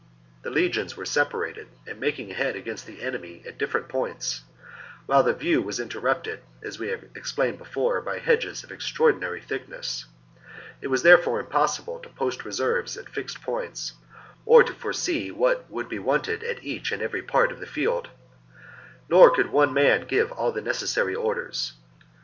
[0.41, 4.41] The legions were separated and making head against the enemy at different points;
[5.05, 10.05] while the view was interrupted, as we have explained before, by hedges of extraordinary thickness.
[10.81, 13.93] It was therefore impossible to post reserves at fixed points,
[14.43, 18.09] or to foresee what would be wanted at each and every part of the field;
[19.07, 21.73] nor could one man give all the necessary orders.